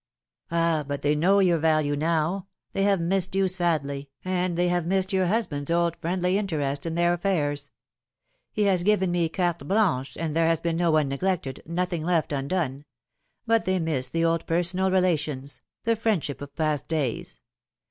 [0.51, 2.47] "Ah, but they know your value now.
[2.73, 6.95] They have missed you sadly, and they have missed your husband's old friendly interest in
[6.95, 7.69] their affairs.
[8.51, 12.31] He has given me carte blanche, and there has been no one neglected, nothing left
[12.33, 12.85] undone;
[13.45, 17.39] but they miss the old personal relations, the friendship of past days.